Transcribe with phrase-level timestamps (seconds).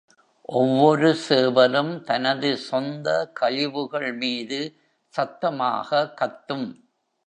[0.51, 3.07] ஒவ்வொரு சேவலும் தனது சொந்த
[3.33, 4.61] கழிவுகள் மீது
[5.13, 6.69] சத்தமாக கத்தும்.